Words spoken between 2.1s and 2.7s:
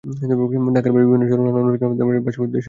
ভাষাশহীদদের স্মরণ করি।